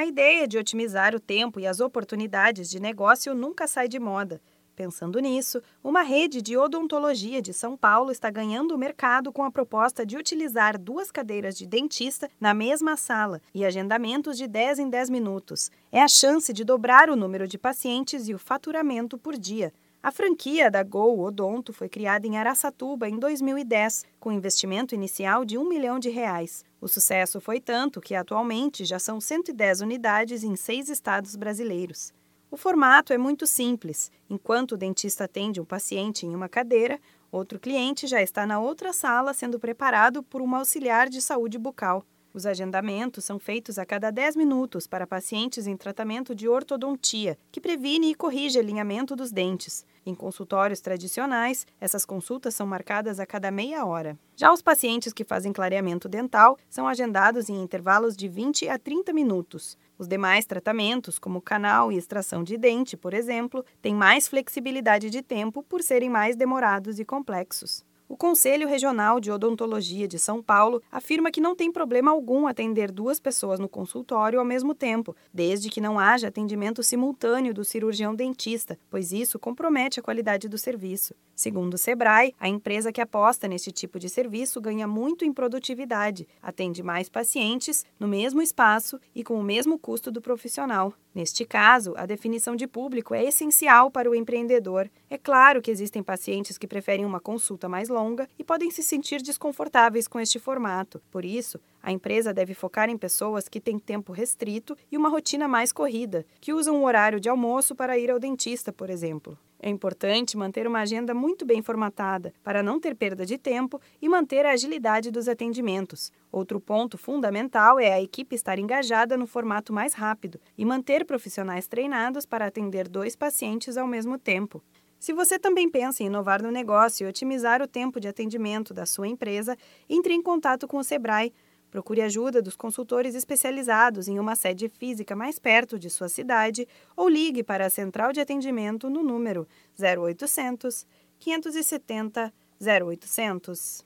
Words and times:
A 0.00 0.06
ideia 0.06 0.48
de 0.48 0.56
otimizar 0.56 1.14
o 1.14 1.20
tempo 1.20 1.60
e 1.60 1.66
as 1.66 1.78
oportunidades 1.78 2.70
de 2.70 2.80
negócio 2.80 3.34
nunca 3.34 3.66
sai 3.68 3.86
de 3.86 4.00
moda. 4.00 4.40
Pensando 4.74 5.18
nisso, 5.18 5.62
uma 5.84 6.00
rede 6.00 6.40
de 6.40 6.56
odontologia 6.56 7.42
de 7.42 7.52
São 7.52 7.76
Paulo 7.76 8.10
está 8.10 8.30
ganhando 8.30 8.74
o 8.74 8.78
mercado 8.78 9.30
com 9.30 9.44
a 9.44 9.50
proposta 9.50 10.06
de 10.06 10.16
utilizar 10.16 10.78
duas 10.78 11.10
cadeiras 11.10 11.54
de 11.54 11.66
dentista 11.66 12.30
na 12.40 12.54
mesma 12.54 12.96
sala 12.96 13.42
e 13.54 13.62
agendamentos 13.62 14.38
de 14.38 14.46
10 14.48 14.78
em 14.78 14.88
10 14.88 15.10
minutos. 15.10 15.70
É 15.92 16.00
a 16.00 16.08
chance 16.08 16.50
de 16.50 16.64
dobrar 16.64 17.10
o 17.10 17.14
número 17.14 17.46
de 17.46 17.58
pacientes 17.58 18.26
e 18.26 18.32
o 18.32 18.38
faturamento 18.38 19.18
por 19.18 19.36
dia. 19.36 19.70
A 20.02 20.10
franquia 20.10 20.70
da 20.70 20.82
Go 20.82 21.20
Odonto 21.20 21.74
foi 21.74 21.86
criada 21.86 22.26
em 22.26 22.38
Araçatuba 22.38 23.06
em 23.06 23.18
2010, 23.18 24.06
com 24.18 24.32
investimento 24.32 24.94
inicial 24.94 25.44
de 25.44 25.58
um 25.58 25.68
milhão 25.68 25.98
de 25.98 26.08
reais. 26.08 26.64
O 26.80 26.88
sucesso 26.88 27.38
foi 27.38 27.60
tanto 27.60 28.00
que 28.00 28.14
atualmente 28.14 28.82
já 28.86 28.98
são 28.98 29.20
110 29.20 29.82
unidades 29.82 30.42
em 30.42 30.56
seis 30.56 30.88
estados 30.88 31.36
brasileiros. 31.36 32.14
O 32.50 32.56
formato 32.56 33.12
é 33.12 33.18
muito 33.18 33.46
simples. 33.46 34.10
Enquanto 34.28 34.72
o 34.72 34.78
dentista 34.78 35.24
atende 35.24 35.60
um 35.60 35.66
paciente 35.66 36.24
em 36.24 36.34
uma 36.34 36.48
cadeira, 36.48 36.98
outro 37.30 37.60
cliente 37.60 38.06
já 38.06 38.22
está 38.22 38.46
na 38.46 38.58
outra 38.58 38.94
sala 38.94 39.34
sendo 39.34 39.60
preparado 39.60 40.22
por 40.22 40.40
uma 40.40 40.60
auxiliar 40.60 41.10
de 41.10 41.20
saúde 41.20 41.58
bucal. 41.58 42.06
Os 42.32 42.46
agendamentos 42.46 43.24
são 43.24 43.40
feitos 43.40 43.76
a 43.76 43.84
cada 43.84 44.10
10 44.10 44.36
minutos 44.36 44.86
para 44.86 45.06
pacientes 45.06 45.66
em 45.66 45.76
tratamento 45.76 46.32
de 46.32 46.48
ortodontia, 46.48 47.36
que 47.50 47.60
previne 47.60 48.12
e 48.12 48.14
corrige 48.14 48.56
alinhamento 48.56 49.16
dos 49.16 49.32
dentes. 49.32 49.84
Em 50.06 50.14
consultórios 50.14 50.80
tradicionais, 50.80 51.66
essas 51.80 52.04
consultas 52.04 52.54
são 52.54 52.68
marcadas 52.68 53.18
a 53.18 53.26
cada 53.26 53.50
meia 53.50 53.84
hora. 53.84 54.16
Já 54.36 54.52
os 54.52 54.62
pacientes 54.62 55.12
que 55.12 55.24
fazem 55.24 55.52
clareamento 55.52 56.08
dental 56.08 56.56
são 56.68 56.86
agendados 56.86 57.48
em 57.48 57.60
intervalos 57.60 58.16
de 58.16 58.28
20 58.28 58.68
a 58.68 58.78
30 58.78 59.12
minutos. 59.12 59.76
Os 59.98 60.06
demais 60.06 60.46
tratamentos, 60.46 61.18
como 61.18 61.42
canal 61.42 61.90
e 61.90 61.98
extração 61.98 62.44
de 62.44 62.56
dente, 62.56 62.96
por 62.96 63.12
exemplo, 63.12 63.64
têm 63.82 63.94
mais 63.94 64.28
flexibilidade 64.28 65.10
de 65.10 65.20
tempo 65.20 65.64
por 65.64 65.82
serem 65.82 66.08
mais 66.08 66.36
demorados 66.36 67.00
e 67.00 67.04
complexos. 67.04 67.84
O 68.10 68.16
Conselho 68.16 68.66
Regional 68.66 69.20
de 69.20 69.30
Odontologia 69.30 70.08
de 70.08 70.18
São 70.18 70.42
Paulo 70.42 70.82
afirma 70.90 71.30
que 71.30 71.40
não 71.40 71.54
tem 71.54 71.70
problema 71.70 72.10
algum 72.10 72.48
atender 72.48 72.90
duas 72.90 73.20
pessoas 73.20 73.60
no 73.60 73.68
consultório 73.68 74.40
ao 74.40 74.44
mesmo 74.44 74.74
tempo, 74.74 75.14
desde 75.32 75.70
que 75.70 75.80
não 75.80 75.96
haja 75.96 76.26
atendimento 76.26 76.82
simultâneo 76.82 77.54
do 77.54 77.64
cirurgião 77.64 78.12
dentista, 78.12 78.76
pois 78.90 79.12
isso 79.12 79.38
compromete 79.38 80.00
a 80.00 80.02
qualidade 80.02 80.48
do 80.48 80.58
serviço. 80.58 81.14
Segundo 81.36 81.74
o 81.74 81.78
Sebrae, 81.78 82.34
a 82.38 82.48
empresa 82.48 82.92
que 82.92 83.00
aposta 83.00 83.46
nesse 83.46 83.70
tipo 83.70 83.96
de 83.96 84.08
serviço 84.10 84.60
ganha 84.60 84.88
muito 84.88 85.24
em 85.24 85.32
produtividade, 85.32 86.28
atende 86.42 86.82
mais 86.82 87.08
pacientes 87.08 87.86
no 87.98 88.08
mesmo 88.08 88.42
espaço 88.42 89.00
e 89.14 89.22
com 89.22 89.38
o 89.38 89.42
mesmo 89.42 89.78
custo 89.78 90.10
do 90.10 90.20
profissional. 90.20 90.92
Neste 91.14 91.44
caso, 91.44 91.94
a 91.96 92.06
definição 92.06 92.54
de 92.54 92.66
público 92.66 93.14
é 93.14 93.24
essencial 93.24 93.90
para 93.90 94.08
o 94.08 94.14
empreendedor. 94.14 94.90
É 95.08 95.16
claro 95.16 95.62
que 95.62 95.70
existem 95.70 96.02
pacientes 96.02 96.58
que 96.58 96.68
preferem 96.68 97.04
uma 97.04 97.18
consulta 97.18 97.68
mais 97.68 97.88
longa 98.00 98.28
e 98.38 98.44
podem 98.44 98.70
se 98.70 98.82
sentir 98.82 99.20
desconfortáveis 99.20 100.08
com 100.08 100.18
este 100.18 100.38
formato. 100.38 101.02
Por 101.10 101.24
isso, 101.24 101.60
a 101.82 101.92
empresa 101.92 102.32
deve 102.32 102.54
focar 102.54 102.88
em 102.88 102.96
pessoas 102.96 103.48
que 103.48 103.60
têm 103.60 103.78
tempo 103.78 104.12
restrito 104.12 104.76
e 104.90 104.96
uma 104.96 105.08
rotina 105.08 105.46
mais 105.46 105.72
corrida, 105.72 106.24
que 106.40 106.52
usam 106.52 106.76
o 106.76 106.84
horário 106.84 107.20
de 107.20 107.28
almoço 107.28 107.74
para 107.74 107.98
ir 107.98 108.10
ao 108.10 108.18
dentista, 108.18 108.72
por 108.72 108.88
exemplo. 108.88 109.38
É 109.62 109.68
importante 109.68 110.38
manter 110.38 110.66
uma 110.66 110.80
agenda 110.80 111.12
muito 111.12 111.44
bem 111.44 111.60
formatada 111.60 112.32
para 112.42 112.62
não 112.62 112.80
ter 112.80 112.94
perda 112.94 113.26
de 113.26 113.36
tempo 113.36 113.78
e 114.00 114.08
manter 114.08 114.46
a 114.46 114.52
agilidade 114.52 115.10
dos 115.10 115.28
atendimentos. 115.28 116.10
Outro 116.32 116.58
ponto 116.58 116.96
fundamental 116.96 117.78
é 117.78 117.92
a 117.92 118.00
equipe 118.00 118.34
estar 118.34 118.58
engajada 118.58 119.18
no 119.18 119.26
formato 119.26 119.70
mais 119.70 119.92
rápido 119.92 120.40
e 120.56 120.64
manter 120.64 121.04
profissionais 121.04 121.66
treinados 121.66 122.24
para 122.24 122.46
atender 122.46 122.88
dois 122.88 123.14
pacientes 123.14 123.76
ao 123.76 123.86
mesmo 123.86 124.16
tempo. 124.16 124.62
Se 125.00 125.12
você 125.12 125.36
também 125.36 125.68
pensa 125.68 126.04
em 126.04 126.06
inovar 126.06 126.40
no 126.40 126.52
negócio 126.52 127.04
e 127.04 127.08
otimizar 127.08 127.60
o 127.60 127.66
tempo 127.66 127.98
de 127.98 128.06
atendimento 128.06 128.72
da 128.72 128.86
sua 128.86 129.08
empresa, 129.08 129.56
entre 129.88 130.14
em 130.14 130.22
contato 130.22 130.68
com 130.68 130.76
o 130.76 130.84
Sebrae 130.84 131.32
Procure 131.70 132.02
ajuda 132.02 132.42
dos 132.42 132.56
consultores 132.56 133.14
especializados 133.14 134.08
em 134.08 134.18
uma 134.18 134.34
sede 134.34 134.68
física 134.68 135.14
mais 135.14 135.38
perto 135.38 135.78
de 135.78 135.88
sua 135.88 136.08
cidade 136.08 136.66
ou 136.96 137.08
ligue 137.08 137.44
para 137.44 137.66
a 137.66 137.70
central 137.70 138.12
de 138.12 138.20
atendimento 138.20 138.90
no 138.90 139.04
número 139.04 139.46
0800 139.78 140.84
570 141.20 142.32
0800. 142.60 143.84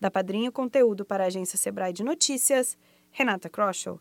Da 0.00 0.10
Padrinho 0.10 0.50
Conteúdo 0.50 1.04
para 1.04 1.24
a 1.24 1.26
agência 1.26 1.58
Sebrae 1.58 1.92
de 1.92 2.02
Notícias, 2.02 2.78
Renata 3.10 3.50
Kroschel. 3.50 4.00